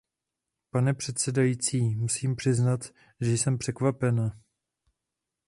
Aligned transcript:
Pane 0.71 0.93
předsedající, 0.93 1.95
musím 1.95 2.35
přiznat, 2.35 2.79
že 3.21 3.31
jsem 3.37 3.57
překvapena. 3.57 4.41